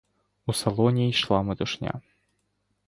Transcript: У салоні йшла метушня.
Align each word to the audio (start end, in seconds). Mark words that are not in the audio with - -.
У 0.45 0.53
салоні 0.55 1.09
йшла 1.09 1.41
метушня. 1.43 2.01